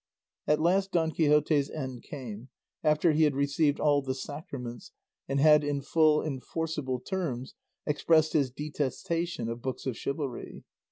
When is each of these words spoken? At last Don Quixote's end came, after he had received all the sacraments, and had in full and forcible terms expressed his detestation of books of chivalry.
At 0.47 0.59
last 0.59 0.91
Don 0.93 1.11
Quixote's 1.11 1.69
end 1.69 2.01
came, 2.01 2.49
after 2.83 3.11
he 3.11 3.21
had 3.21 3.35
received 3.35 3.79
all 3.79 4.01
the 4.01 4.15
sacraments, 4.15 4.93
and 5.29 5.39
had 5.39 5.63
in 5.63 5.79
full 5.81 6.21
and 6.23 6.43
forcible 6.43 6.99
terms 6.99 7.53
expressed 7.85 8.33
his 8.33 8.49
detestation 8.49 9.47
of 9.47 9.61
books 9.61 9.85
of 9.85 9.95
chivalry. 9.95 10.63